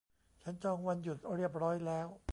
[0.41, 2.07] ฉันจองวันหยุดเรียบร้อยแล้ว